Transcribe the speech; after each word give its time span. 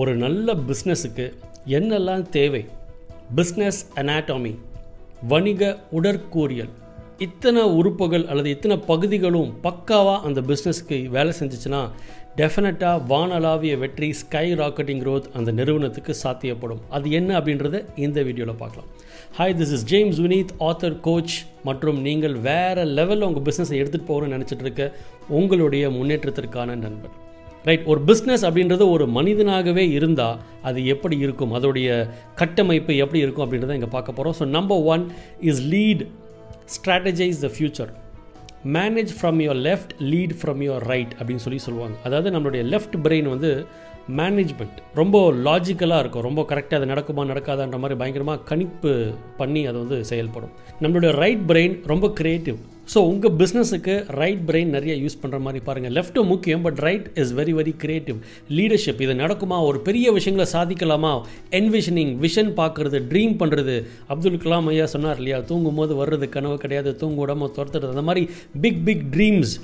ஒரு 0.00 0.12
நல்ல 0.16 0.54
பிஸ்னஸுக்கு 0.68 1.24
என்னெல்லாம் 1.76 2.22
தேவை? 2.36 2.60
பிஸ்னஸ் 3.36 3.80
அனாட்டமி 4.00 4.52
வணிக 5.30 5.62
உடற்கூறியல். 5.98 6.70
இத்தனை 7.26 7.62
உறுப்புகள் 7.78 8.24
அல்லது 8.26 8.50
இத்தனை 8.50 8.76
பகுதிகளும் 8.90 9.50
பக்காவாக 9.64 10.22
அந்த 10.28 10.40
பிஸ்னஸ்க்கு 10.50 10.96
வேலை 11.16 11.32
செஞ்சுச்சுன்னா 11.40 11.80
டெஃபினட்டாக 12.36 13.02
வானளாவிய 13.12 13.78
வெற்றி 13.78 14.08
ஸ்கை 14.20 14.44
ராக்கெட்டிங் 14.60 15.02
க்ரோத் 15.04 15.30
அந்த 15.38 15.50
நிறுவனத்துக்கு 15.58 16.14
சாத்தியப்படும். 16.22 16.82
அது 16.88 17.10
என்ன 17.10 17.30
அப்படின்றத 17.40 17.80
இந்த 18.06 18.22
வீடியோவில் 18.28 18.60
பார்க்கலாம். 18.62 18.90
Hi 19.38 19.56
this 19.60 19.74
is 19.78 19.86
James 19.94 20.20
Vineeth 20.26 20.54
author 20.68 21.00
coach 21.08 21.36
மற்றும் 21.64 22.00
நீங்கள் 22.08 22.36
வேறு 22.48 22.84
லெவலில் 22.98 23.26
உங்கள் 23.30 23.46
பிஸ்னஸை 23.48 23.76
எடுத்துகிட்டு 23.80 24.10
போகணும்னு 24.12 24.36
நினச்சிட்டு 24.36 24.66
இருக்க 24.68 24.86
உங்களுடைய 25.40 25.90
முன்னேற்றத்திற்கான 25.98 26.78
நண்பர். 26.86 27.28
ரைட் 27.68 27.84
ஒரு 27.92 28.00
பிஸ்னஸ் 28.08 28.44
அப்படின்றது 28.48 28.84
ஒரு 28.94 29.06
மனிதனாகவே 29.16 29.84
இருந்தால் 29.96 30.38
அது 30.68 30.78
எப்படி 30.94 31.16
இருக்கும்? 31.26 31.52
அதோடைய 31.58 31.88
கட்டமைப்பு 32.40 32.94
எப்படி 33.04 33.22
இருக்கும் 33.24 33.44
அப்படின்றத 33.46 33.78
இங்கே 33.78 33.90
பார்க்க 33.96 34.18
போகிறோம் 34.18 34.36
so 34.40 34.46
number 34.58 34.82
one 34.94 35.04
is 35.50 35.62
lead 35.74 36.04
strategize 36.76 37.42
the 37.46 37.50
future 37.56 37.92
manage 38.78 39.12
from 39.18 39.38
your 39.44 39.60
left 39.68 39.92
lead 40.12 40.34
from 40.40 40.62
your 40.66 40.84
right 40.92 41.12
அப்படின்னு 41.18 41.44
சொல்லி 41.44 41.60
சொல்லுவாங்க. 41.66 41.96
அதாவது 42.06 42.28
நம்மளுடைய 42.36 42.62
லெஃப்ட் 42.72 42.96
பிரெயின் 43.04 43.28
வந்து 43.34 43.50
மேனேஜ்மெண்ட் 44.18 44.78
ரொம்ப 45.00 45.16
லாஜிக்கலாக 45.46 46.02
இருக்கும். 46.02 46.24
ரொம்ப 46.28 46.42
கரெக்டாக 46.50 46.78
அது 46.78 46.92
நடக்குமா 46.92 47.22
நடக்காதான்ற 47.32 47.78
மாதிரி 47.82 47.98
பயங்கரமாக 48.00 48.44
கணிப்பு 48.50 48.92
பண்ணி 49.40 49.62
அது 49.70 49.78
வந்து 49.82 49.98
செயல்படும். 50.10 50.52
நம்மளுடைய 50.82 51.12
ரைட் 51.22 51.44
பிரெயின் 51.50 51.76
ரொம்ப 51.92 52.08
க்ரியேட்டிவ் 52.20 52.58
ஸோ 52.94 52.98
உங்கள் 52.98 53.30
பிஸ்னஸுக்கு 53.30 54.10
ரைட் 54.20 54.40
பிரெயின் 54.48 54.66
நிறைய 54.66 54.94
யூஸ் 54.94 55.16
பண்ணுற 55.22 55.40
மாதிரி 55.40 55.64
பாருங்கள் 55.64 55.92
லெஃப்ட்டும் 55.92 56.26
முக்கியம் 56.26 56.62
but 56.62 56.78
right 56.78 57.10
is 57.14 57.34
very 57.34 57.52
very 57.54 57.76
creative 57.76 58.16
leadership 58.48 59.00
இது 59.00 59.14
நடக்குமா? 59.14 59.62
ஒரு 59.64 59.80
பெரிய 59.80 60.12
விஷயங்களை 60.12 60.46
சாதிக்கலாமா? 60.52 61.22
என்விஷனிங் 61.50 62.14
விஷன் 62.20 62.50
பார்க்குறது 62.56 63.00
ட்ரீம் 63.12 63.36
பண்ணுறது 63.38 63.84
அப்துல் 64.08 64.36
கலாம் 64.36 64.66
ஐயா 64.66 64.86
சொன்னார் 64.86 65.16
இல்லையா? 65.16 65.40
தூங்கும் 65.40 65.74
போது 65.74 66.04
வர்றது 66.04 66.28
கனவு 66.28 66.56
கிடையாது 66.56 66.96
தூங்க 66.96 67.26
துரத்துறது. 67.56 67.88
அந்த 67.88 68.02
மாதிரி 68.02 68.28
பிக் 68.60 68.84
பிக் 68.84 69.06
ட்ரீம்ஸ் 69.10 69.60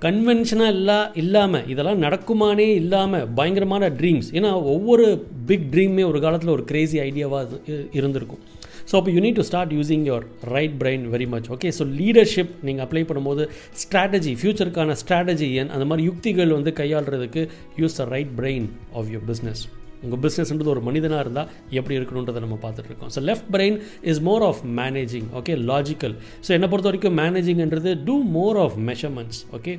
கன்வென்ஷனாக 0.00 0.74
இல்லா 0.76 1.10
இல்லாமல் 1.14 1.66
இதெல்லாம் 1.66 2.02
நடக்குமானே 2.02 2.66
இல்லாமல் 2.80 3.28
பயங்கரமான 3.34 3.88
ட்ரீம்ஸ் 3.88 4.28
ஏன்னா 4.32 4.52
ஒவ்வொரு 4.62 5.26
பிக் 5.46 5.68
ட்ரீமே 5.72 6.04
ஒரு 6.06 6.20
காலத்தில் 6.20 6.48
ஒரு 6.48 6.64
கிரேசி 6.64 6.98
ஐடியாவாக 6.98 7.60
இருந்திருக்கும். 7.92 8.42
ஸோ 8.86 8.94
அப்போ 8.98 9.10
you 9.10 9.20
need 9.24 9.38
to 9.38 9.46
start 9.48 9.72
using 9.72 10.04
your 10.08 10.24
right 10.54 10.76
brain 10.80 11.04
very 11.12 11.26
much 11.28 11.48
okay 11.54 11.70
so 11.78 11.86
leadership 11.98 12.52
நீங்கள் 12.62 12.84
அப்ளை 12.86 13.02
பண்ணும்போது 13.08 13.44
ஸ்ட்ராட்டஜி 13.82 14.34
ஃப்யூச்சருக்கான 14.40 14.96
ஸ்ட்ராட்டஜி 15.00 15.48
என் 15.62 15.72
அந்த 15.76 15.84
மாதிரி 15.84 16.04
யுக்திகள் 16.08 16.54
வந்து 16.56 16.72
கையாளுறதுக்கு 16.80 17.42
use 17.78 17.98
the 18.00 18.06
right 18.14 18.32
brain 18.40 18.68
of 18.94 19.10
your 19.14 19.26
business 19.30 19.62
உங்கள் 20.02 20.20
பிஸ்னஸ்ன்றது 20.24 20.72
ஒரு 20.72 20.82
மனிதனாக 20.82 21.20
இருந்தால் 21.20 21.48
எப்படி 21.70 21.94
இருக்கணுன்றதை 21.98 22.40
நம்ம 22.44 22.58
பார்த்துட்டு 22.62 22.90
இருக்கோம். 22.90 23.12
So 23.14 23.20
left 23.22 23.48
brain 23.54 23.76
is 24.10 24.20
more 24.20 24.42
of 24.42 24.60
managing 24.80 25.28
okay 25.38 25.54
logical 25.70 26.14
so 26.46 26.52
என்னை 26.56 26.68
பொறுத்த 26.68 26.90
வரைக்கும் 26.90 27.18
மேனேஜிங்ன்றது 27.20 27.92
do 28.04 28.16
more 28.36 28.58
of 28.58 28.76
measurements 28.90 29.40
okay 29.58 29.74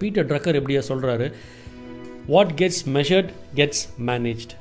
Peter 0.00 0.28
Drucker 0.30 0.58
எப்படியா 0.60 0.82
சொல்கிறாரு 0.88 1.28
what 2.28 2.54
gets 2.60 2.82
measured 2.90 3.30
gets 3.54 3.84
managed 4.06 4.54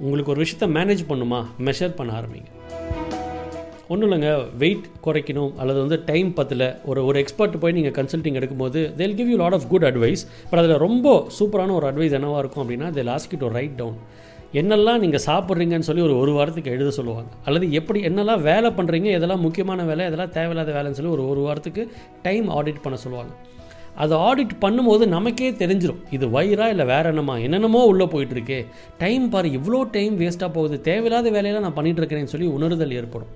உங்களுக்கு 0.00 0.32
ஒரு 0.34 0.42
விஷயத்த 0.42 0.66
மேனேஜ் 0.78 1.02
பண்ணுமா? 1.10 1.40
மெஷர் 1.68 1.94
பண்ண 1.98 2.12
ஆரம்பிங்க. 2.20 2.48
ஒன்றும் 3.92 4.10
இல்லைங்க 4.10 4.30
வெயிட் 4.62 4.86
குறைக்கணும் 5.04 5.52
அல்லது 5.56 5.78
வந்து 5.84 5.96
டைம் 6.10 6.30
பத்தில் 6.38 6.64
ஒரு 6.90 7.00
ஒரு 7.08 7.18
எக்ஸ்பர்ட் 7.22 7.58
போய் 7.62 7.74
நீங்கள் 7.76 7.96
கன்சல்ட்டிங் 7.98 8.38
எடுக்கும்போது 8.40 8.80
they'll 9.00 9.14
give 9.18 9.30
you 9.30 9.36
lot 9.42 9.56
of 9.58 9.66
good 9.68 9.86
advice 9.90 10.22
but 10.50 10.60
அதில் 10.62 10.82
ரொம்ப 10.86 11.26
சூப்பரான 11.38 11.74
ஒரு 11.78 11.86
அட்வைஸ் 11.90 12.16
என்னவாக 12.18 12.42
இருக்கும் 12.44 12.64
அப்படின்னா 12.64 12.88
they 12.98 13.04
ask 13.10 13.36
to 13.38 13.48
write 13.58 13.76
down 13.80 13.98
என்னெல்லாம் 14.60 15.00
நீங்கள் 15.04 15.24
சாப்பிட்றீங்கன்னு 15.26 15.88
சொல்லி 15.88 16.02
ஒரு 16.02 16.14
ஒரு 16.18 16.32
வாரத்துக்கு 16.32 16.70
எழுத 16.70 16.90
சொல்லுவாங்க. 16.98 17.30
அல்லது 17.44 17.66
எப்படி 17.80 18.00
என்னெல்லாம் 18.08 18.44
வேலை 18.50 18.70
பண்ணுறீங்க 18.70 19.08
எதெல்லாம் 19.18 19.44
முக்கியமான 19.46 19.82
வேலை 19.90 20.04
எதெல்லாம் 20.06 20.34
தேவையில்லாத 20.38 20.72
வேலைன்னு 20.76 20.98
சொல்லி 20.98 21.12
ஒரு 21.16 21.24
ஒரு 21.28 21.40
வாரத்துக்கு 21.40 21.84
டைம் 22.22 22.46
ஆடிட் 22.58 22.82
பண்ண 22.82 22.98
சொல்லுவாங்க. 23.04 23.32
அதை 24.02 24.14
ஆடிட் 24.28 24.54
பண்ணும்போது 24.64 25.04
நமக்கே 25.16 25.50
தெரிஞ்சிடும் 25.62 26.00
இது 26.16 26.26
வயிறா 26.36 26.66
இல்லை 26.74 26.84
வேற 26.92 27.04
என்னமா? 27.12 27.34
என்னென்னமோ 27.46 27.80
உள்ளே 27.92 28.04
போயிட்டுருக்கே. 28.04 28.58
டைம் 29.02 29.24
பாரு 29.28 29.48
இவ்வளோ 29.58 29.80
டைம் 29.96 30.14
வேஸ்ட்டாக 30.22 30.50
போகுது. 30.56 30.76
தேவையில்லாத 30.88 31.30
வேலையெல்லாம் 31.36 31.66
நான் 31.66 31.78
பண்ணிகிட்டு 31.78 32.02
இருக்கிறேன்னு 32.02 32.32
சொல்லி 32.34 32.48
உணர்தல் 32.56 32.96
ஏற்படும். 33.00 33.32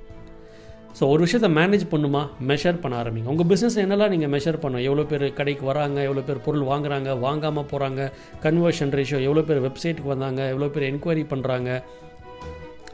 ஸோ 0.98 1.04
ஒரு 1.12 1.20
விஷயத்தை 1.26 1.48
மேனேஜ் 1.58 1.84
பண்ணுமா? 1.92 2.22
மெஷர் 2.48 2.80
பண்ண 2.82 2.94
ஆரம்பிங்க. 3.02 3.28
உங்கள் 3.32 3.48
பிஸ்னஸ் 3.52 3.78
என்னெல்லாம் 3.84 4.12
நீங்கள் 4.14 4.32
மெஷர் 4.34 4.58
பண்ணும் 4.64 4.84
எவ்வளோ 4.88 5.04
பேர் 5.10 5.26
கடைக்கு 5.38 5.64
வராங்க 5.70 5.98
எவ்வளோ 6.08 6.24
பேர் 6.28 6.44
பொருள் 6.46 6.64
வாங்குறாங்க 6.72 7.18
வாங்காமல் 7.26 7.68
போகிறாங்க 7.72 8.10
கன்வர்ஷன் 8.44 8.94
ரேஷியோ 8.98 9.20
எவ்வளோ 9.28 9.44
பேர் 9.50 9.64
வெப்சைட்டுக்கு 9.66 10.14
வந்தாங்க 10.14 10.42
எவ்வளோ 10.54 10.70
பேர் 10.74 10.88
என்கொயரி 10.90 11.24
பண்ணுறாங்க 11.32 11.70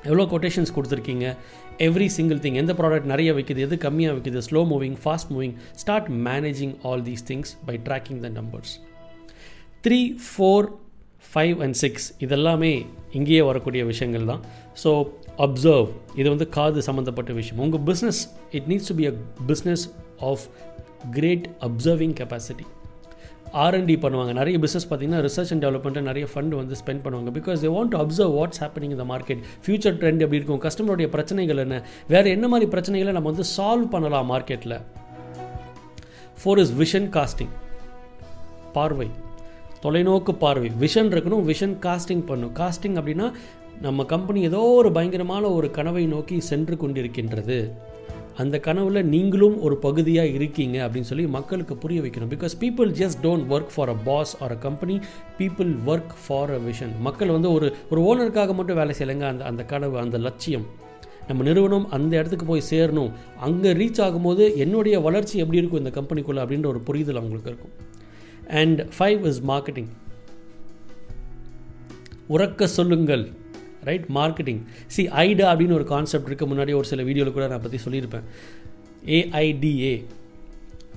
எவ்வளோ 0.05 0.25
கொட்டேஷன்ஸ் 0.33 0.75
கொடுத்துருக்கீங்க? 0.77 1.37
எவ்ரி 1.87 2.07
சிங்கிள் 2.07 2.41
திங் 2.45 2.55
எந்த 2.55 2.73
ப்ராடக்ட் 2.73 3.09
நிறைய 3.13 3.33
விற்கிது 3.33 3.61
எது 3.67 3.77
கம்மியாக 3.77 4.15
விற்கிது 4.17 4.43
slow 4.49 4.61
moving 4.73 4.99
fast 5.05 5.31
moving 5.35 5.55
start 5.83 6.09
managing 6.29 6.75
all 6.83 7.03
these 7.09 7.25
things 7.31 7.53
by 7.67 7.81
tracking 7.89 8.21
the 8.27 8.29
numbers 8.29 8.75
three 9.87 10.01
four 10.29 10.69
five 11.33 11.57
and 11.65 11.77
six 11.83 12.07
இதெல்லாமே 12.21 12.87
இங்கேயே 13.13 13.43
வரக்கூடிய 13.43 13.85
விஷயங்கள் 13.85 14.25
தான். 14.25 14.43
ஸோ 14.83 14.91
அப்சர்வ் 15.47 15.89
இது 16.15 16.29
வந்து 16.29 16.49
காது 16.49 16.83
சம்மந்தப்பட்ட 16.83 17.33
விஷயம். 17.33 17.63
உங்கள் 17.65 17.81
business 17.81 18.21
it 18.51 18.67
needs 18.67 18.87
to 18.87 18.95
be 18.95 19.07
a 19.07 19.15
business 19.47 19.85
of 20.21 20.45
great 21.11 21.49
observing 21.61 22.15
capacity 22.21 22.67
R and D 23.53 23.95
பண்ணுவாங்க. 24.03 24.33
நிறைய 24.33 24.59
பிஸ்னஸ் 24.59 24.87
பார்த்தீங்கன்னா 24.91 25.29
ரிசர்ச் 25.29 25.51
அண்ட் 25.51 25.65
டெவலப்மெண்ட்டை 25.65 26.01
நிறைய 26.01 26.29
ஃபண்ட் 26.35 26.49
வந்து 26.49 26.77
ஸ்பெண்ட் 26.85 27.03
பண்ணுவாங்க. 27.05 27.31
Because 27.39 27.61
they 27.65 27.71
want 27.77 27.89
to 27.89 27.99
observe 27.99 28.35
what's 28.39 28.61
happening 28.61 28.95
இந்த 28.97 29.05
மார்க்கெட் 29.05 29.43
ஃபியூச்சர் 29.67 29.99
ட்ரெண்ட் 30.01 30.19
எப்படி 30.19 30.41
இருக்கும்? 30.41 30.61
கஸ்டமருடைய 30.61 31.07
பிரச்சனைகள் 31.07 31.57
என்ன? 31.57 31.85
வேறு 32.09 32.31
என்ன 32.31 32.49
மாதிரி 32.49 32.71
பிரச்சனைகளை 32.71 33.13
நம்ம 33.13 33.31
வந்து 33.31 33.49
சால்வ் 33.57 33.89
பண்ணலாம் 33.89 34.31
மார்க்கெட்டில் 34.31 34.81
ஃபோர் 36.45 36.59
இஸ் 36.59 36.73
விஷன் 36.73 37.09
காஸ்டிங் 37.17 37.55
பார்வை. 38.73 39.11
தொலைநோக்கு 39.83 40.33
பார்வை. 40.33 40.73
விஷன் 40.81 41.11
இருக்கணும் 41.15 41.47
விஷன் 41.53 41.77
காஸ்டிங் 41.87 42.27
பண்ணும் 42.27 42.55
காஸ்டிங் 42.55 42.97
அப்படின்னா 43.01 43.33
நம்ம 43.81 44.05
கம்பெனி 44.05 44.43
ஏதோ 44.43 44.61
ஒரு 44.61 44.93
பயங்கரமான 44.93 45.49
ஒரு 45.49 45.71
கனவை 45.71 46.07
நோக்கி 46.07 46.41
சென்று 46.41 46.75
கொண்டிருக்கின்றது. 46.75 47.71
அந்த 48.43 48.57
கனவில் 48.67 49.01
நீங்களும் 49.15 49.57
ஒரு 49.67 49.77
பகுதியாக 49.85 50.35
இருக்கீங்க 50.39 50.77
அப்படின்னு 50.85 51.11
சொல்லி 51.11 51.27
மக்களுக்கு 51.37 51.75
புரிய 51.83 52.01
வைக்கணும். 52.01 52.31
Because 52.35 52.55
people 52.63 52.91
just 53.01 53.21
don't 53.23 53.47
work 53.55 53.73
for 53.75 53.91
a 53.95 53.97
boss 54.09 54.33
or 54.43 54.55
a 54.57 54.59
company 54.67 54.97
people 55.39 55.71
work 55.93 56.15
for 56.25 56.53
a 56.57 56.59
vision 56.69 56.93
மக்கள் 57.07 57.35
வந்து 57.37 57.51
ஒரு 57.53 57.69
ஒரு 57.91 58.01
ஓனருக்காக 58.09 58.55
மட்டும் 58.59 58.79
வேலை 58.81 58.95
செய்யலைங்க. 58.99 59.27
அந்த 59.33 59.45
அந்த 59.51 59.65
கனவு 59.73 59.99
அந்த 60.05 60.19
லட்சியம். 60.27 60.67
நம்ம 61.29 61.43
நிறுவனம் 61.49 61.87
அந்த 61.97 62.13
இடத்துக்கு 62.21 62.47
போய் 62.51 62.69
சேரணும். 62.71 63.11
அங்கே 63.47 63.73
ரீச் 63.81 64.03
ஆகும்போது 64.07 64.45
என்னுடைய 64.65 64.99
வளர்ச்சி 65.07 65.37
எப்படி 65.45 65.61
இருக்கும் 65.63 65.83
இந்த 65.85 65.93
கம்பெனிக்குள்ளே 66.01 66.43
அப்படின்ற 66.45 66.67
ஒரு 66.75 66.81
புரிதல் 66.91 67.21
அவங்களுக்கு 67.23 67.53
இருக்கும். 67.53 67.75
அண்ட் 68.61 68.81
ஃபைவ் 68.99 69.27
இஸ் 69.31 69.43
மார்க்கெட்டிங் 69.51 69.91
உறக்க 72.37 72.65
சொல்லுங்கள். 72.79 73.27
ரைட் 73.89 74.07
மார்க்கெட்டிங் 74.19 74.61
சி 74.95 75.03
ஐடா 75.25 75.47
அப்படின்னு 75.53 75.77
ஒரு 75.79 75.87
கான்செப்ட் 75.95 76.29
இருக்குது 76.29 76.51
முன்னாடி 76.53 76.73
ஒரு 76.81 76.89
சில 76.93 77.03
வீடியோவில் 77.09 77.37
கூட 77.37 77.47
நான் 77.53 77.65
பற்றி 77.67 77.81
சொல்லியிருப்பேன். 77.87 78.25
AIDA 79.19 79.95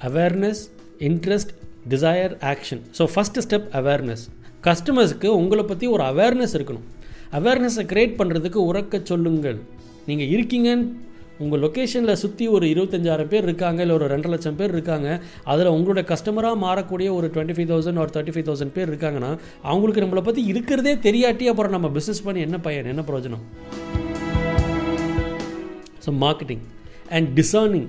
awareness 0.10 0.62
interest 1.10 1.54
desire 1.92 2.34
action 2.52 2.82
so 2.98 3.06
first 3.14 3.44
step 3.46 3.70
awareness 3.80 4.24
கஸ்டமர்ஸுக்கு 4.68 5.30
உங்களை 5.42 5.64
பற்றி 5.70 5.86
ஒரு 5.96 6.04
அவேர்னஸ் 6.12 6.56
இருக்கணும். 6.58 6.88
அவேர்னஸை 7.38 7.84
க்ரியேட் 7.92 8.18
பண்ணுறதுக்கு 8.20 8.60
உறக்க 8.72 9.04
சொல்லுங்கள். 9.12 9.60
நீங்கள் 10.10 10.32
இருக்கீங்கன்னு 10.34 10.88
உங்கள் 11.44 11.62
லொக்கேஷனில் 11.64 12.20
சுற்றி 12.22 12.46
ஒரு 12.56 12.66
இருபத்தஞ்சாயிரம் 12.74 13.30
பேர் 13.32 13.46
இருக்காங்க 13.48 13.80
இல்லை 13.84 13.94
ஒரு 13.98 14.08
ரெண்டரை 14.14 14.32
லட்சம் 14.34 14.58
பேர் 14.60 14.74
இருக்காங்க 14.76 15.08
அதில் 15.52 15.70
உங்களோட 15.76 16.02
கஸ்டமராக 16.12 16.58
மாறக்கூடிய 16.64 17.10
ஒரு 17.18 17.28
டுவெண்ட்டி 17.36 17.56
ஃபைவ் 17.58 17.70
தௌசண்ட் 17.72 18.02
ஒரு 18.04 18.12
தேர்ட்டி 18.16 18.34
ஃபைவ் 18.36 18.48
தௌசண்ட் 18.50 18.74
பேர் 18.76 18.90
இருக்காங்கன்னா 18.92 19.32
அவங்களுக்கு 19.70 20.04
நம்மளை 20.04 20.24
பற்றி 20.28 20.42
இருக்கிறதே 20.52 20.94
தெரியாட்டி 21.08 21.46
அப்புறம் 21.52 21.74
நம்ம 21.76 21.90
பிஸ்னஸ் 21.98 22.24
பண்ணி 22.24 22.42
என்ன 22.48 22.58
பையன் 22.68 22.90
என்ன 22.94 23.04
பிரயோஜனம்? 23.08 23.44
So 26.06 26.12
marketing 26.26 26.64
and 27.18 27.30
discerning 27.40 27.88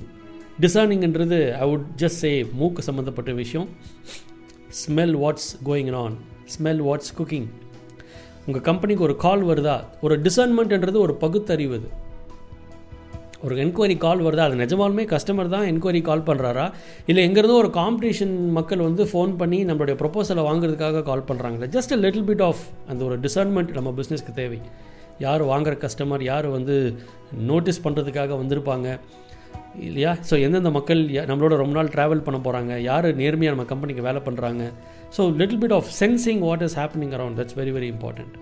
டிசர்னிங்ன்றது 0.65 1.41
I 1.63 1.67
would 1.73 1.89
just 2.03 2.23
say 2.25 2.33
மூக்கு 2.61 2.83
சம்மந்தப்பட்ட 2.89 3.33
விஷயம். 3.43 3.69
Smell 4.83 5.17
what's 5.25 5.51
going 5.69 5.93
on 6.03 6.17
smell 6.55 6.83
what's 6.89 7.13
cooking 7.19 7.51
உங்கள் 8.47 8.65
கம்பெனிக்கு 8.71 9.07
ஒரு 9.09 9.17
கால் 9.27 9.45
வருதா? 9.51 9.77
ஒரு 10.05 10.15
டிசர்ன்மெண்ட்ன்றது 10.29 10.99
ஒரு 11.07 11.15
பகுத்தறிவு 11.25 11.77
அது. 11.81 11.91
ஒரு 13.43 13.55
என்கொயரி 13.59 13.97
கால் 13.99 14.21
வருதா? 14.21 14.45
அது 14.45 14.57
நிஜமாலுமே 14.57 15.05
கஸ்டமர் 15.09 15.49
தான் 15.49 15.67
என்கொயரி 15.69 16.01
கால் 16.03 16.27
பண்ணுறாரா 16.27 16.67
இல்லை 17.07 17.23
எங்கேருந்தோ 17.27 17.57
ஒரு 17.59 17.71
காம்படிஷன் 17.75 18.35
மக்கள் 18.53 18.79
வந்து 18.81 19.05
ஃபோன் 19.05 19.33
பண்ணி 19.37 19.59
நம்மளுடைய 19.65 19.97
ப்ரொப்போசலை 19.99 20.43
வாங்குறதுக்காக 20.47 21.03
கால் 21.03 21.27
பண்ணுறாங்களே 21.29 21.69
just 21.75 21.93
a 21.93 22.01
little 22.01 22.27
bit 22.27 22.45
of 22.45 22.63
அந்த 22.89 23.03
ஒரு 23.05 23.17
டிசர்ன்மெண்ட் 23.21 23.73
நம்ம 23.73 23.93
பிஸ்னஸ்க்கு 23.97 24.35
தேவை. 24.35 24.61
யார் 25.19 25.43
வாங்குற 25.45 25.75
கஸ்டமர் 25.81 26.23
யார் 26.25 26.49
வந்து 26.49 26.77
நோட்டீஸ் 27.47 27.85
பண்ணுறதுக்காக 27.85 28.39
வந்திருப்பாங்க? 28.39 28.87
இல்லையா? 29.83 30.13
ஸோ 30.29 30.43
எந்தெந்த 30.43 30.71
மக்கள் 30.71 31.01
யா- 31.13 31.27
நம்மளோட 31.29 31.55
ரொம்ப 31.57 31.75
நாள் 31.75 31.89
ட்ராவல் 31.89 32.25
பண்ண 32.25 32.39
போகிறாங்க 32.41 32.73
யார் 32.83 33.07
நேர்மையாக 33.15 33.55
நம்ம 33.55 33.69
கம்பெனிக்கு 33.69 34.03
வேலை 34.03 34.21
பண்ணுறாங்க 34.25 34.63
so 35.17 35.23
little 35.37 35.63
bit 35.63 35.75
of 35.75 35.91
sensing 36.01 36.41
what 36.41 36.63
is 36.63 36.77
happening 36.79 37.15
around 37.17 37.39
that's 37.41 37.57
very 37.57 37.75
very 37.77 37.89
important 37.93 38.35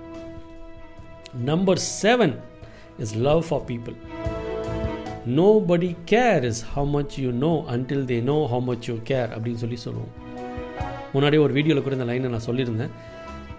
number 1.46 1.82
seven 1.96 2.34
is 2.98 3.14
love 3.22 3.42
for 3.48 3.64
people 3.68 3.96
nobody 5.70 5.90
care 6.12 6.44
is 6.50 6.62
how 6.74 6.88
much 6.94 7.14
you 7.22 7.30
know 7.44 7.52
until 7.74 8.04
they 8.10 8.18
know 8.30 8.36
how 8.52 8.64
much 8.68 8.86
you 8.90 8.96
care 9.10 9.30
அப்படின்னு 9.36 9.62
சொல்லி 9.64 9.78
சொல்லுவோம். 9.86 10.12
முன்னாடி 11.14 11.36
ஒரு 11.44 11.52
வீடியோவில் 11.58 11.84
கூட 11.86 11.96
இந்த 11.98 12.08
லைனை 12.10 12.30
நான் 12.34 12.48
சொல்லியிருந்தேன். 12.48 12.92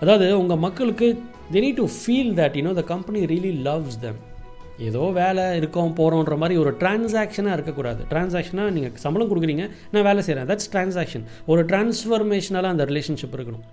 அதாவது 0.03 0.27
உங்கள் 0.41 0.62
மக்களுக்கு 0.65 1.07
they 1.53 1.62
need 1.65 1.79
to 1.81 1.88
feel 2.00 2.33
that 2.41 2.57
you know 2.59 2.73
the 2.79 2.83
company 2.94 3.21
really 3.33 3.53
loves 3.68 4.00
them 4.06 4.19
ஏதோ 4.89 5.03
வேலை 5.19 5.44
இருக்கோம் 5.59 5.94
போகிறோன்ற 6.00 6.35
மாதிரி 6.41 6.56
ஒரு 6.62 6.71
டிரான்சாக்ஷனாக 6.81 7.57
இருக்கக்கூடாது. 7.57 8.01
டிரான்சாக்ஷனாக 8.12 8.69
நீங்கள் 8.77 8.95
சம்பளம் 9.03 9.29
கொடுக்குறீங்க 9.31 9.65
நான் 9.94 10.07
வேலை 10.09 10.21
செய்கிறேன் 10.27 10.50
தட்ஸ் 10.51 10.71
டிரான்சாக்ஷன் 10.75 11.25
ஒரு 11.53 11.63
டிரான்ஸ்ஃபர்மேஷனால 11.71 12.71
அந்த 12.74 12.85
ரிலேஷன்ஷிப் 12.91 13.35
இருக்கணும். 13.38 13.65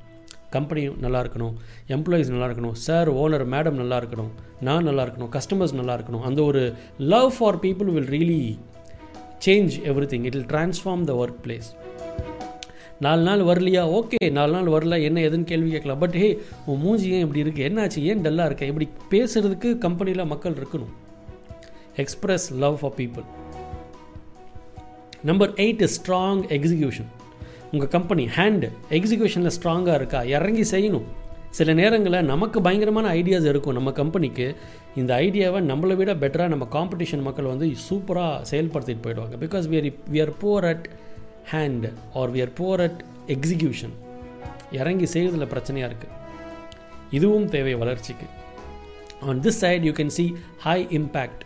கம்பெனி 0.50 0.82
நல்லா 1.04 1.20
இருக்கணும் 1.22 1.54
எம்ப்ளாயீஸ் 1.88 2.32
நல்லா 2.34 2.46
இருக்கணும் 2.46 2.76
சார் 2.86 3.08
ஓனர் 3.22 3.46
மேடம் 3.54 3.80
நல்லா 3.82 3.98
இருக்கணும் 4.00 4.30
நான் 4.60 4.84
நல்லா 4.84 5.02
இருக்கணும் 5.06 5.30
கஸ்டமர்ஸ் 5.36 5.74
நல்லா 5.80 5.96
இருக்கணும் 5.98 6.20
அந்த 6.20 6.42
ஒரு 6.42 6.62
love 6.98 7.30
for 7.38 7.58
people 7.58 7.90
will 7.96 8.12
really 8.16 8.40
change 9.46 9.74
everything 10.14 10.24
it 10.24 10.36
will 10.38 10.50
transform 10.54 11.04
the 11.10 11.14
workplace 11.44 11.68
நாலு 13.00 13.22
நாள் 13.22 13.40
வரலையா? 13.40 13.82
ஓகே 13.98 14.30
நாலு 14.32 14.52
நாள் 14.52 14.70
வரல 14.74 15.02
என்ன 15.02 15.18
எதுன்னு 15.20 15.44
கேள்வி 15.44 15.70
கேட்கலாம். 15.70 15.98
பட் 15.98 16.16
ஹே 16.22 16.28
உன் 16.66 16.80
மூஞ்சி 16.80 17.10
ஏன் 17.10 17.24
இப்படி 17.26 17.42
இருக்குது 17.42 17.66
என்னாச்சு? 17.68 18.00
ஏன் 18.10 18.22
டல்லாக 18.24 18.44
இருக்க? 18.44 18.64
இப்படி 18.66 18.88
பேசுகிறதுக்கு 19.10 19.78
கம்பெனியில் 19.78 20.24
மக்கள் 20.26 20.52
இருக்கணும். 20.52 20.94
Express 21.96 22.46
love 22.52 22.78
for 22.80 22.96
people 22.96 23.26
number 25.22 25.52
eight 25.52 25.82
is 25.82 25.96
strong 26.00 26.42
execution 26.56 27.08
உங்கள் 27.72 27.90
கம்பெனி 27.94 28.24
ஹேண்டு 28.36 28.68
எக்ஸிக்யூஷனில் 28.96 29.54
ஸ்ட்ராங்காக 29.56 29.96
இருக்கா? 30.00 30.20
இறங்கி 30.36 30.64
செய்யணும். 30.74 31.08
சில 31.58 31.72
நேரங்களில் 31.80 32.28
நமக்கு 32.30 32.58
பயங்கரமான 32.66 33.06
ஐடியாஸ் 33.20 33.48
இருக்கும் 33.50 33.76
நம்ம 33.78 33.90
கம்பெனிக்கு 33.98 34.46
இந்த 35.00 35.10
ஐடியாவை 35.24 35.60
நம்மளை 35.70 35.94
விட 36.00 36.12
பெட்டராக 36.22 36.52
நம்ம 36.54 36.66
காம்படிஷன் 36.76 37.24
மக்கள் 37.26 37.50
வந்து 37.52 37.66
சூப்பராக 37.88 38.42
செயல்படுத்திட்டு 38.50 39.04
போயிடுவாங்க. 39.06 39.36
Because 39.44 39.66
we 39.72 39.78
are 39.80 39.90
we 40.14 40.20
are 40.24 40.34
poor 40.42 40.66
at 40.72 40.86
hand 41.52 41.86
or 42.20 42.32
we 42.34 42.42
are 42.46 42.54
poor 42.60 42.82
at 42.86 43.00
execution 43.36 43.94
இறங்கி 44.80 45.08
செய்கிறதுல 45.14 45.48
பிரச்சனையாக 45.54 45.90
இருக்குது 45.90 46.16
இதுவும் 47.18 47.46
தேவை 47.54 47.74
வளர்ச்சிக்கு. 47.84 48.26
On 49.28 49.40
this 49.46 49.60
side 49.64 49.86
you 49.88 49.92
can 50.00 50.14
see 50.18 50.26
high 50.66 50.78
impact 51.00 51.42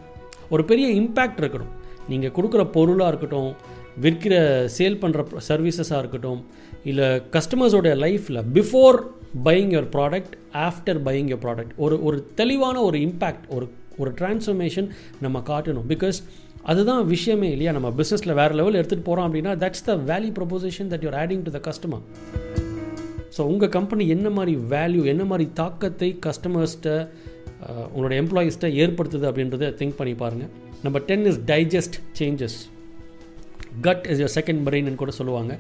ஒரு 0.55 0.65
பெரிய 0.71 0.87
இம்பேக்ட் 1.03 1.39
இருக்கணும். 1.43 1.73
நீங்கள் 2.11 2.35
கொடுக்குற 2.39 2.63
பொருளாக 2.77 3.11
இருக்கட்டும் 3.13 3.53
விற்கிற 4.01 4.67
சேல் 4.79 5.01
பண்ணுற 5.03 5.25
சர்வீசஸாக 5.49 5.99
இருக்கட்டும் 5.99 6.45
இல்லை 6.85 7.23
கஸ்டமர்ஸோட 7.31 7.95
லைஃப்பில் 7.97 8.43
before 8.53 9.05
buying 9.45 9.73
your 9.73 9.91
product 9.97 10.35
after 10.55 10.99
buying 10.99 11.29
your 11.29 11.45
product 11.45 11.73
ஒரு 11.77 12.03
ஒரு 12.03 12.29
தெளிவான 12.35 12.83
ஒரு 12.83 12.99
இம்பேக்ட் 12.99 13.47
ஒரு 13.49 13.69
ஒரு 13.99 14.11
டிரான்ஸ்ஃபர்மேஷன் 14.11 14.89
நம்ம 15.21 15.39
காட்டணும். 15.39 15.87
பிகாஸ் 15.89 16.23
அதுதான் 16.63 17.07
விஷயமே 17.07 17.51
இல்லையா? 17.51 17.73
நம்ம 17.73 17.91
பிஸ்னஸில் 17.91 18.35
வேறு 18.35 18.55
லெவல் 18.55 18.75
எடுத்துகிட்டு 18.75 19.05
போகிறோம் 19.05 19.27
அப்படின்னா 19.29 19.57
that's 19.57 19.85
the 19.85 19.95
value 19.95 20.33
proposition 20.33 20.89
that 20.89 21.01
you're 21.01 21.15
adding 21.15 21.43
to 21.43 21.51
the 21.51 21.71
customer 21.71 22.03
so 23.37 23.41
உங்கள் 23.41 23.69
கம்பெனி 23.69 24.09
என்ன 24.09 24.31
மாதிரி 24.31 24.57
வேல்யூ 24.57 25.05
என்ன 25.05 25.25
மாதிரி 25.25 25.51
தாக்கத்தை 25.53 26.19
கஸ்டமர்ஸ்கிட்ட 26.27 27.09
உங்களோட 27.95 28.15
எம்ப்ளாயீஸ்கிட்ட 28.23 28.73
ஏற்படுத்துது 28.75 29.27
அப்படின்றத 29.31 29.75
திங்க் 29.79 29.97
பண்ணி 29.97 30.15
பாருங்கள் 30.15 30.51
number 30.83 31.05
ten 31.05 31.27
is 31.27 31.41
digest 31.47 31.99
changes 32.19 32.59
gut 33.87 34.05
is 34.13 34.21
your 34.23 34.35
second 34.37 34.63
பிரெயின்னு 34.67 35.01
கூட 35.03 35.13
சொல்லுவாங்க. 35.19 35.53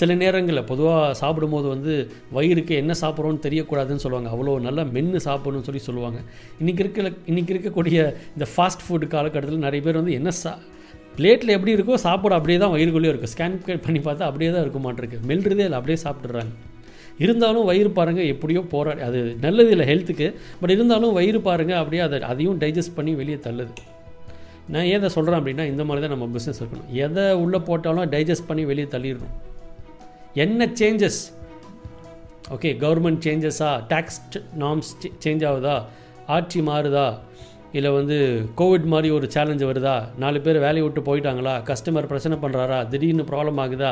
சில 0.00 0.14
நேரங்களில் 0.22 0.68
பொதுவாக 0.70 1.12
சாப்பிடும்போது 1.22 1.68
வந்து 1.74 1.92
வயிறுக்கு 2.36 2.74
என்ன 2.82 2.94
சாப்பிட்றோன்னு 3.02 3.44
தெரியக்கூடாதுன்னு 3.46 4.04
சொல்லுவாங்க. 4.04 4.30
அவ்வளோ 4.34 4.56
நல்லா 4.68 4.84
மென்று 4.96 5.20
சாப்பிடணும்னு 5.28 5.68
சொல்லி 5.68 5.82
சொல்லுவாங்க. 5.88 6.20
இன்றைக்கி 6.62 6.82
இருக்கிற 6.84 7.12
இன்றைக்கி 7.32 7.54
இருக்கக்கூடிய 7.56 7.98
இந்த 8.36 8.48
ஃபாஸ்ட் 8.54 8.84
ஃபுட் 8.86 9.06
காலகட்டத்தில் 9.14 9.66
நிறைய 9.66 9.82
பேர் 9.86 10.00
வந்து 10.00 10.16
என்ன 10.20 10.32
சா 10.42 10.54
பிளேட்டில் 11.18 11.54
எப்படி 11.54 11.72
இருக்கோ 11.76 11.94
சாப்பிட 12.06 12.34
அப்படியே 12.38 12.58
தான் 12.62 12.72
வயிறுக்குள்ளேயே 12.74 13.12
இருக்கும். 13.12 13.32
ஸ்கேன் 13.34 13.60
பண்ணி 13.86 14.00
பார்த்தா 14.08 14.28
அப்படியே 14.30 14.50
தான் 14.54 14.64
இருக்க 14.64 14.80
மாட்டிருக்கு. 14.84 15.20
மெல்றதே 15.30 15.64
இல்லை 15.68 15.78
அப்படியே 15.80 15.98
சாப்பிட்றாங்க 16.06 16.54
இருந்தாலும் 17.24 17.64
வயிறு 17.68 17.90
பாருங்கள் 17.96 18.28
எப்படியோ 18.32 18.60
போராடி 18.72 19.00
அது 19.06 19.20
நல்லது 19.44 19.70
இல்லை 19.74 19.86
ஹெல்த்துக்கு 19.90 20.26
பட் 20.60 20.72
இருந்தாலும் 20.74 21.14
வயிறு 21.16 21.38
பாருங்கள் 21.46 21.80
அப்படியே 21.82 22.02
அதை 22.04 22.18
அதையும் 22.32 22.60
டைஜஸ்ட் 22.62 22.96
பண்ணி 22.98 23.12
வெளியே 23.20 23.38
தள்ளுது. 23.46 23.72
நான் 24.72 24.88
ஏதை 24.94 25.08
சொல்கிறேன் 25.16 25.38
அப்படின்னா 25.40 25.64
இந்த 25.72 25.84
மாதிரி 25.88 26.06
தான் 26.06 26.14
நம்ம 26.18 26.26
பிஸ்னஸ் 26.36 26.60
இருக்கணும். 26.62 26.88
எதை 27.06 27.26
உள்ளே 27.44 27.58
போட்டாலும் 27.68 28.10
டைஜஸ்ட் 28.14 28.48
பண்ணி 28.50 28.64
வெளியே 28.70 28.88
தள்ளிடணும். 28.94 29.36
என்ன 30.44 30.66
சேஞ்சஸ் 30.80 31.20
ஓகே 32.56 32.70
கவர்மெண்ட் 32.82 33.22
சேஞ்சஸா 33.28 33.70
டேக்ஸ் 33.92 34.20
நார்ம்ஸ் 34.64 34.90
சேஞ்ச் 35.24 35.42
ஆகுதா? 35.50 35.76
ஆட்சி 36.36 36.60
மாறுதா? 36.60 37.06
இல்லை 37.78 37.90
வந்து 37.90 38.16
கோவிட் 38.58 38.86
மாதிரி 38.92 39.08
ஒரு 39.16 39.26
சேலஞ்சு 39.34 39.64
வருதா? 39.70 39.94
நாலு 40.22 40.38
பேர் 40.44 40.58
வேலையை 40.64 40.84
விட்டு 40.84 41.00
போயிட்டாங்களா? 41.08 41.54
கஸ்டமர் 41.70 42.08
பிரச்சனை 42.12 42.36
பண்ணுறாரா 42.42 42.78
திடீர்னு 42.92 43.24
ப்ராப்ளம் 43.30 43.60
ஆகுதா? 43.64 43.90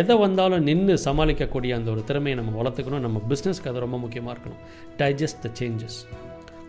எதை 0.00 0.16
வந்தாலும் 0.16 0.66
நின்று 0.68 0.94
சமாளிக்கக்கூடிய 1.04 1.74
அந்த 1.78 1.90
ஒரு 1.90 2.04
திறமையை 2.04 2.36
நம்ம 2.42 2.54
வளர்த்துக்கணும். 2.60 3.04
நம்ம 3.06 3.22
பிஸ்னஸ்க்கு 3.30 3.70
அது 3.72 3.84
ரொம்ப 3.86 3.98
முக்கியமாக 4.04 4.34
இருக்கணும். 4.36 4.62
டைஜஸ்ட் 5.00 5.42
த 5.46 5.50
சேஞ்சஸ் 5.60 5.98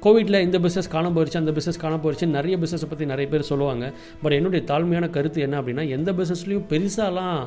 கோவிட்டில் 0.07 0.43
இந்த 0.47 0.57
பிஸ்னஸ் 0.65 0.93
காண 0.95 1.07
போயிடுச்சு 1.15 1.41
அந்த 1.43 1.53
பிஸ்னஸ் 1.59 1.83
காண 1.85 1.95
போயிடுச்சு 2.03 2.27
நிறைய 2.37 2.55
பிஸ்னஸை 2.63 2.89
பற்றி 2.93 3.05
நிறைய 3.13 3.27
பேர் 3.33 3.49
சொல்லுவாங்க. 3.51 3.85
பட் 4.23 4.35
என்னுடைய 4.39 4.63
தாழ்மையான 4.71 5.09
கருத்து 5.17 5.39
என்ன 5.47 5.55
அப்படின்னா 5.61 5.85
எந்த 5.97 6.11
பிஸ்னஸ்லையும் 6.19 6.65
பெருசாலாம் 6.71 7.39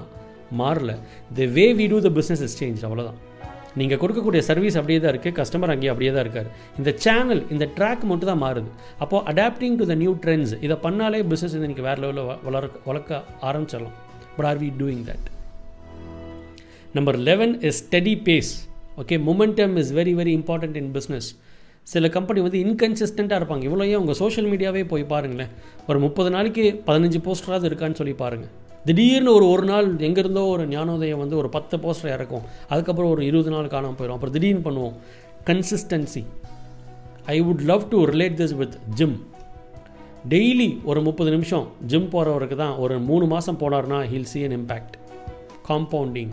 மாறல. 0.61 0.93
The 1.39 1.47
way 1.57 1.67
we 1.81 1.89
do 1.93 1.99
the 2.07 2.11
business 2.21 2.43
is 2.47 2.57
change 2.61 2.81
அவ்வளோதான் 2.87 3.19
நீங்கள் 3.81 4.01
கொடுக்கக்கூடிய 4.03 4.41
சர்வீஸ் 4.49 4.77
அப்படியே 4.79 5.01
தான் 5.03 5.13
இருக்குது 5.13 5.37
கஸ்டமர் 5.41 5.73
அங்கேயே 5.73 5.91
அப்படியே 5.93 6.13
தான் 6.15 6.25
இருக்கார். 6.27 6.49
இந்த 6.79 6.91
சேனல் 7.05 7.43
இந்த 7.55 7.65
ட்ராக் 7.77 8.05
மட்டும் 8.11 8.31
தான் 8.31 8.41
மாறுது. 8.45 8.71
அப்போது 9.03 9.23
adapting 9.33 9.77
to 9.81 9.85
the 9.91 9.95
new 10.01 10.13
trends 10.25 10.55
இதை 10.67 10.77
பண்ணாலே 10.87 11.21
பிஸ்னஸ் 11.33 11.55
வந்து 11.57 11.69
இன்றைக்கி 11.69 11.85
வேறு 11.89 12.03
லெவலில் 12.05 12.41
வளர்க்க 12.49 12.89
வளர்க்க 12.89 13.23
ஆரம்பிச்சிடலாம். 13.51 13.95
But 14.39 14.49
are 14.51 14.61
we 14.65 14.71
doing 14.81 15.05
that 15.11 15.29
number 16.99 17.19
eleven 17.31 17.55
is 17.69 17.79
steady 17.85 18.17
pace 18.29 18.53
okay 19.03 19.19
momentum 19.29 19.77
is 19.85 19.93
very 20.01 20.15
very 20.23 20.35
important 20.41 20.79
in 20.83 20.91
business 20.99 21.31
சில 21.87 22.09
கம்பெனி 22.09 22.41
வந்து 22.41 22.59
இன்கன்சிஸ்டண்ட்டாக 22.65 23.39
இருப்பாங்க. 23.41 23.65
இவ்வளோயே 23.69 23.95
உங்கள் 23.95 24.19
சோஷியல் 24.23 24.49
மீடியாவே 24.51 24.83
போய் 24.89 25.05
பாருங்களேன். 25.05 25.53
ஒரு 25.89 25.99
முப்பது 25.99 26.31
நாளைக்கு 26.31 26.65
பதினஞ்சு 26.87 27.21
போஸ்டராவது 27.27 27.69
இருக்கான்னு 27.71 27.99
சொல்லி 28.01 28.15
பாருங்கள் 28.15 28.53
திடீர்னு 28.85 29.33
ஒரு 29.33 29.47
ஒரு 29.49 29.65
நாள் 29.65 29.89
எங்கேருந்தோ 30.09 30.43
ஒரு 30.53 30.63
ஞானோதயம் 30.67 31.19
வந்து 31.19 31.37
ஒரு 31.37 31.49
பத்து 31.49 31.77
போஸ்டர் 31.77 32.13
இறக்கும். 32.17 32.45
அதுக்கப்புறம் 32.69 33.11
ஒரு 33.11 33.25
இருபது 33.25 33.51
நாள் 33.51 33.73
காணாமல் 33.75 33.99
போயிடும் 33.99 34.17
அப்புறம் 34.17 34.35
திடீர்னு 34.37 34.65
பண்ணுவோம். 34.69 34.95
Consistency 35.49 36.23
I 37.35 37.37
would 37.43 37.65
love 37.73 37.85
to 37.89 37.99
relate 38.13 38.39
this 38.41 38.57
with 38.61 38.77
gym 38.95 39.17
daily 40.29 40.69
ஒரு 40.85 41.01
முப்பது 41.03 41.31
நிமிஷம் 41.31 41.67
ஜிம் 41.87 42.09
போகிறவருக்கு 42.15 42.57
தான் 42.57 42.77
ஒரு 42.77 42.95
மூணு 43.09 43.27
மாதம் 43.27 43.59
போனார்னா 43.61 43.99
he'll 44.13 44.31
see 44.33 44.41
an 44.45 44.57
impact 44.59 44.97
compounding 45.69 46.33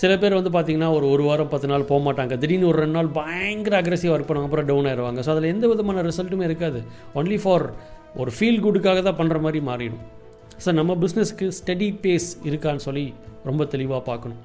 சில 0.00 0.12
பேர் 0.22 0.36
வந்து 0.38 0.50
பார்த்திங்கன்னா 0.56 0.90
ஒரு 0.96 1.06
ஒரு 1.14 1.22
வாரம் 1.28 1.50
பத்து 1.52 1.68
நாள் 1.70 1.88
போக 1.90 2.00
மாட்டாங்க 2.06 2.34
திடீர்னு 2.42 2.68
ஒரு 2.72 2.78
ரெண்டு 2.82 2.96
நாள் 2.98 3.08
பயங்கர 3.20 3.74
அக்ரெசிவ் 3.80 4.12
ஒர்க் 4.14 4.28
பண்ணுவாங்க. 4.28 4.50
அப்புறம் 4.50 4.68
டவுன் 4.70 4.88
ஆயிடுவாங்க. 4.90 5.20
ஸோ 5.26 5.30
அதில் 5.34 5.52
எந்த 5.54 5.66
விதமான 5.72 6.02
ரிசல்ட்டுமே 6.08 6.46
இருக்காது. 6.48 6.80
ஒன்லி 7.20 7.38
ஃபார் 7.44 7.64
ஒரு 8.22 8.30
ஃபீல் 8.36 8.62
குட்டுக்காக 8.64 9.02
தான் 9.08 9.18
பண்ணுற 9.20 9.38
மாதிரி 9.46 9.60
மாறிடும். 9.70 10.04
ஸோ 10.64 10.72
நம்ம 10.78 10.94
பிஸ்னஸ்க்கு 11.04 11.48
ஸ்டடி 11.58 11.88
பேஸ் 12.04 12.28
இருக்கான்னு 12.50 12.84
சொல்லி 12.86 13.06
ரொம்ப 13.48 13.64
தெளிவாக 13.74 14.02
பார்க்கணும். 14.10 14.40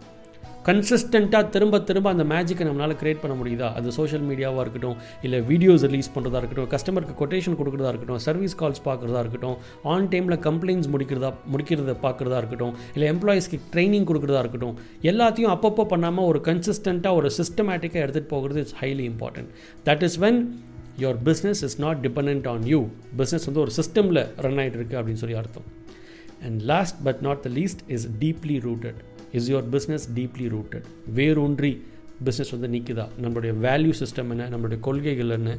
கன்சிஸ்டண்ட்டாக 0.67 1.50
திரும்ப 1.50 1.79
திரும்ப 1.79 2.10
அந்த 2.10 2.24
மேஜிக்கை 2.24 2.65
நம்மளால் 2.67 2.96
க்ரியேட் 3.01 3.22
பண்ண 3.24 3.36
முடியுதா? 3.39 3.74
அது 3.74 3.91
சோஷியல் 3.91 4.24
மீடியாவாக 4.27 4.60
இருக்கட்டும் 4.60 4.98
இல்லை 5.22 5.41
வீடியோஸ் 5.41 5.84
ரிலீஸ் 5.88 6.10
பண்ணுறதா 6.15 6.39
இருக்கட்டும் 6.41 6.70
கஸ்டமருக்கு 6.74 7.15
கொட்டேஷன் 7.22 7.58
கொடுக்குறதா 7.60 7.88
இருக்கட்டும் 7.88 8.17
சர்வீஸ் 8.17 8.55
கால்ஸ் 8.62 8.84
பார்க்குறதா 8.86 9.20
இருக்கட்டும் 9.20 9.58
ஆன் 9.84 10.08
டைமில் 10.08 10.39
கம்ப்ளைண்ட்ஸ் 10.48 10.89
முடிக்கிறதா 10.93 11.34
முடிக்கிறத 11.51 11.96
பார்க்குறதா 12.01 12.38
இருக்கட்டும் 12.38 12.74
இல்லை 12.93 13.10
எம்ப்ளாயீஸ்க்கு 13.13 13.60
ட்ரைனிங் 13.74 14.08
கொடுக்குறதா 14.12 14.39
இருக்கட்டும் 14.39 14.75
எல்லாத்தையும் 15.01 15.53
அப்பப்போ 15.55 15.86
பண்ணாமல் 15.86 16.25
ஒரு 16.25 16.41
கன்சிஸ்டண்ட்டாக 16.43 17.15
ஒரு 17.15 17.32
சிஸ்டமேட்டிக்காக 17.38 18.03
எடுத்துகிட்டு 18.05 18.34
போகிறது 18.36 18.60
it's 18.60 18.77
highly 18.82 19.12
important 19.12 19.50
that 19.86 20.03
is 20.03 20.20
when 20.20 20.41
your 21.00 21.20
business 21.24 21.63
is 21.63 21.79
not 21.79 22.08
depend 22.08 22.48
on 22.48 22.65
you 22.65 22.88
business 23.17 23.46
வந்து 23.46 23.60
ஒரு 23.60 23.72
சிஸ்டமில் 23.79 24.22
ரன் 24.38 24.58
ஆகிட்டு 24.58 24.79
இருக்குது 24.79 25.00
அப்படின்னு 25.00 25.24
சொல்லி 25.24 25.36
அர்த்தம். 25.36 25.65
And 26.46 26.62
last 26.62 26.96
but 27.03 27.22
not 27.22 27.41
the 27.41 27.50
least 27.50 27.84
is 27.88 28.08
deeply 28.20 28.60
rooted 28.60 29.01
is 29.38 29.50
your 29.52 29.68
business 29.75 30.06
deeply 30.18 30.48
rooted 30.56 30.88
வேரூன்றி 31.20 31.72
பிஸ்னஸ் 32.25 32.54
வந்து 32.56 32.70
நிற்குதா 32.75 33.06
நம்மளுடைய 33.24 33.54
வேல்யூ 33.68 33.94
சிஸ்டம் 34.02 34.32
என்ன? 34.34 34.44
நம்மளுடைய 34.54 34.80
கொள்கைகள் 34.88 35.36
என்ன? 35.38 35.58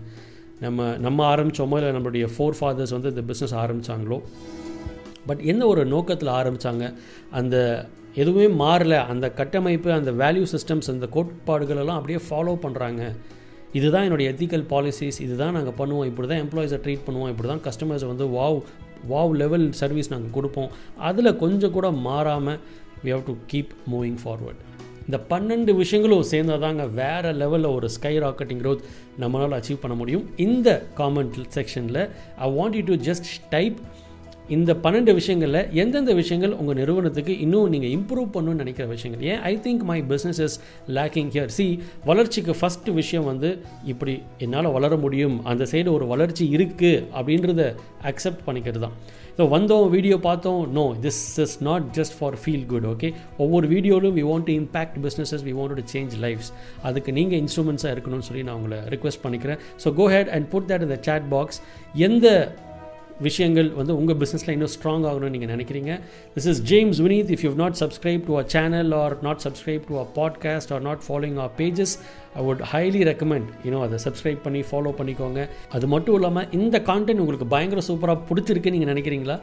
நம்ம 0.61 0.87
நம்ம 1.07 1.21
ஆரம்பித்தோமோ 1.35 1.79
இல்லை 1.81 1.93
நம்மளுடைய 1.97 2.27
ஃபோர் 2.35 2.57
ஃபாதர்ஸ் 2.59 2.95
வந்து 2.97 3.11
இந்த 3.15 3.23
பிஸ்னஸ் 3.31 3.55
ஆரம்பித்தாங்களோ 3.63 4.19
பட் 5.29 5.43
எந்த 5.51 5.63
ஒரு 5.73 5.83
நோக்கத்தில் 5.93 6.31
ஆரம்பித்தாங்க 6.41 6.85
அந்த 7.39 7.57
எதுவுமே 8.23 8.49
மாறல. 8.65 8.95
அந்த 9.13 9.27
கட்டமைப்பு 9.39 9.89
அந்த 9.93 10.11
வேல்யூ 10.23 10.45
சிஸ்டம்ஸ் 10.55 10.91
அந்த 10.93 11.07
கோட்பாடுகள் 11.15 11.81
எல்லாம் 11.83 11.99
அப்படியே 12.01 12.19
ஃபாலோ 12.27 12.53
பண்ணுறாங்க 12.65 13.03
இதுதான் 13.79 14.05
என்னுடைய 14.07 14.27
எத்திக்கல் 14.33 14.67
பாலிசிஸ் 14.73 15.19
இதுதான் 15.27 15.55
நாங்கள் 15.57 15.77
பண்ணுவோம். 15.79 16.09
இப்படி 16.11 16.27
தான் 16.33 16.43
எம்ப்ளாயிஸை 16.45 16.79
ட்ரீட் 16.85 17.07
பண்ணுவோம். 17.07 17.31
இப்படி 17.33 17.49
தான் 17.53 17.63
கஸ்டமர்ஸை 17.67 18.09
வந்து 18.13 18.27
வாவ் 18.37 18.59
வாவ் 19.13 19.33
லெவல் 19.43 19.67
சர்வீஸ் 19.81 20.13
நாங்கள் 20.13 20.35
கொடுப்போம். 20.37 20.71
அதில் 21.09 21.39
கொஞ்சம் 21.43 21.75
கூட 21.77 21.89
மாறாமல் 22.07 22.61
we 23.05 23.11
have 23.11 23.27
to 23.31 23.35
keep 23.53 23.73
moving 23.93 24.19
forward 24.25 24.61
இந்த 25.09 25.19
பன்னெண்டு 25.31 25.73
விஷயங்களும் 25.77 26.29
சேர்ந்தாதாங்க 26.31 26.85
வேறு 26.93 27.31
லெவலில் 27.33 27.75
ஒரு 27.75 27.89
ஸ்கை 27.91 28.19
ராக்கெட்டிங் 28.19 28.63
க்ரோத் 28.65 28.85
நம்மளால் 29.21 29.57
அச்சீவ் 29.59 29.83
பண்ண 29.83 29.97
முடியும். 29.97 30.25
இந்த 30.37 30.69
காமெண்ட் 30.97 31.37
செக்ஷனில் 31.55 32.01
I 32.39 32.49
want 32.59 32.77
you 32.79 32.85
to 32.85 32.97
just 33.11 33.29
type 33.51 33.79
இந்த 34.57 34.71
பன்னெண்டு 34.85 35.13
விஷயங்களில் 35.19 35.61
எந்தெந்த 35.83 36.13
விஷயங்கள் 36.19 36.55
உங்கள் 36.61 36.77
நிறுவனத்துக்கு 36.81 37.35
இன்னும் 37.45 37.71
நீங்கள் 37.75 37.93
இம்ப்ரூவ் 37.97 38.29
பண்ணணும்னு 38.35 38.63
நினைக்கிற 38.63 38.87
விஷயங்கள்? 38.87 39.23
ஏன்? 39.31 39.41
I 39.51 39.53
think 39.67 39.83
my 39.91 39.97
business 40.11 40.41
is 40.47 40.57
lacking 40.97 41.31
here 41.35 41.53
see 41.57 41.67
வளர்ச்சிக்கு 42.09 42.55
ஃபஸ்ட்டு 42.61 42.95
விஷயம் 43.01 43.27
வந்து 43.31 43.51
இப்படி 43.93 44.15
என்னால் 44.47 44.69
வளர 44.77 44.97
முடியும். 45.05 45.37
அந்த 45.51 45.67
சைடு 45.73 45.89
ஒரு 45.97 46.07
வளர்ச்சி 46.13 46.47
இருக்குது 46.57 47.03
அப்படின்றத 47.19 47.63
அக்செப்ட் 48.11 48.43
பண்ணிக்கிறது 48.49 48.83
தான். 48.87 48.97
ஸோ 49.39 49.45
வந்தோம் 49.55 49.87
வீடியோ 49.95 50.19
பார்த்தோம். 50.27 50.61
No 50.79 50.85
this 51.07 51.23
is 51.45 51.57
not 51.69 51.87
just 51.99 52.17
for 52.19 52.37
feel 52.43 52.67
good 52.73 52.89
okay 52.93 53.09
ஒவ்வொரு 53.45 53.67
வீடியோவிலும் 53.75 54.17
we 54.19 54.27
want 54.31 54.49
to 54.51 54.57
impact 54.63 54.99
businesses 55.07 55.47
we 55.49 55.55
want 55.61 55.77
to 55.81 55.87
change 55.95 56.15
lives 56.27 56.53
அதுக்கு 56.91 57.13
நீங்கள் 57.21 57.41
இன்ஸ்ட்ருமெண்ட்ஸாக 57.45 57.95
இருக்கணும்னு 57.97 58.29
சொல்லி 58.29 58.45
நான் 58.51 58.59
உங்களை 58.61 58.81
ரிக்வெஸ்ட் 58.97 59.25
பண்ணிக்கிறேன். 59.25 59.59
So 59.85 59.95
go 60.01 60.07
ahead 60.17 60.31
and 60.37 60.49
put 60.55 60.69
that 60.73 60.87
இந்த 60.89 60.99
சேட் 61.09 61.27
பாக்ஸ் 61.35 61.61
எந்த 62.09 62.29
விஷயங்கள் 63.21 63.71
வந்து 63.71 63.97
உங்கள் 63.97 64.17
பிஸ்னஸில் 64.17 64.51
இன்னும் 64.51 64.69
ஸ்ட்ராங் 64.69 65.05
ஆகணும்னு 65.11 65.31
நீங்கள் 65.31 65.57
நினைக்கிறீங்க. 65.57 66.01
This 66.35 66.49
is 66.49 66.63
James 66.63 67.03
Vineeth 67.03 67.31
if 67.35 67.43
you 67.43 67.55
not 67.55 67.77
subscribe 67.81 68.27
to 68.27 68.39
a 68.39 68.45
channel 68.47 68.93
or 68.93 69.23
not 69.23 69.41
subscribe 69.45 69.81
to 69.89 69.99
a 69.99 70.07
podcast 70.15 70.73
or 70.73 70.83
not 70.83 70.99
following 71.09 71.39
our 71.39 71.51
pages 71.57 71.95
I 72.35 72.45
would 72.45 72.63
highly 72.73 73.03
recommend 73.11 73.49
you know 73.65 73.83
அதை 73.83 73.99
சப்ஸ்கிரைப் 74.05 74.39
பண்ணி 74.43 74.61
ஃபாலோ 74.61 74.93
பண்ணிக்கோங்க. 74.99 75.49
அது 75.71 75.87
மட்டும் 75.87 76.15
இல்லாமல் 76.15 76.51
இந்த 76.51 76.79
கான்டென்ட் 76.79 77.23
உங்களுக்கு 77.25 77.47
பயங்கர 77.47 77.83
சூப்பராக 77.89 78.19
பிடிச்சிருக்குன்னு 78.31 78.71
நீங்கள் 78.71 78.95
நினைக்கிறீங்களா? 78.95 79.41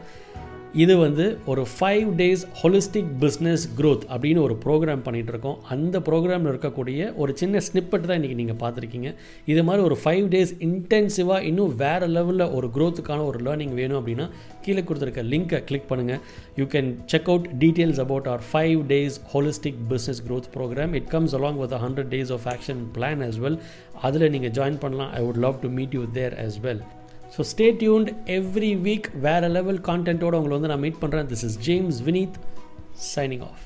இது 0.73 0.97
வந்து 0.97 1.37
ஒரு 1.51 1.65
five 1.77 2.09
days 2.19 2.43
holistic 2.59 3.09
business 3.21 3.63
growth 3.77 4.03
அப்படின்னு 4.13 4.41
ஒரு 4.47 4.55
ப்ரோக்ராம் 4.65 5.01
பண்ணிகிட்டு 5.05 5.31
இருக்கோம் 5.33 5.57
அந்த 5.73 5.99
ப்ரோக்ராமில் 5.99 6.51
இருக்கக்கூடிய 6.53 7.15
ஒரு 7.15 7.31
சின்ன 7.41 7.61
ஸ்னிப்பட் 7.67 8.05
தான் 8.09 8.17
இன்றைக்கி 8.19 8.37
நீங்கள் 8.41 8.59
பார்த்துருக்கீங்க. 8.61 9.09
இது 9.45 9.63
மாதிரி 9.63 9.83
ஒரு 9.83 9.97
ஃபைவ் 10.03 10.25
டேஸ் 10.35 10.53
இன்டென்சிவாக 10.67 11.41
இன்னும் 11.49 11.75
வேறு 11.75 12.07
லெவலில் 12.07 12.53
ஒரு 12.57 12.69
க்ரோத்துக்கான 12.75 13.25
ஒரு 13.25 13.39
லேர்னிங் 13.47 13.73
வேணும் 13.79 13.99
அப்படின்னா 14.01 14.27
கீழே 14.61 14.81
கொடுத்துருக்க 14.81 15.25
லிங்க்கை 15.33 15.59
கிளிக் 15.63 15.89
பண்ணுங்கள் 15.91 16.21
you 16.55 16.65
can 16.75 16.95
check 17.13 17.29
out 17.33 17.49
details 17.63 17.99
about 18.05 18.29
our 18.31 18.45
five 18.53 18.79
days 18.93 19.19
holistic 19.33 19.81
business 19.91 20.23
growth 20.29 20.49
program 20.55 20.95
it 21.01 21.11
comes 21.15 21.35
along 21.41 21.61
with 21.63 21.77
hundred 21.85 22.11
days 22.15 22.33
of 22.37 22.47
action 22.55 22.81
plan 22.97 23.23
as 23.27 23.41
well 23.45 23.59
அதில் 24.01 24.29
நீங்கள் 24.29 24.55
ஜாயின் 24.59 24.81
பண்ணலாம். 24.85 25.11
I 25.19 25.23
would 25.27 25.43
love 25.47 25.59
to 25.59 25.69
meet 25.69 25.95
you 25.99 26.05
there 26.19 26.35
as 26.47 26.59
well 26.67 26.83
so 27.35 27.41
stay 27.51 27.67
tuned 27.81 28.09
every 28.37 28.71
week 28.81 29.09
வேறு 29.21 29.49
level 29.49 29.81
கான்டென்ட்டோட 29.81 30.39
உங்களை 30.39 30.55
வந்து 30.57 30.71
நான் 30.73 30.83
meet 30.85 31.01
பண்ணுறேன் 31.03 31.25
this 31.25 31.45
is 31.49 31.59
James 31.59 31.99
Vineeth 32.01 32.37
signing 33.15 33.43
off 33.43 33.61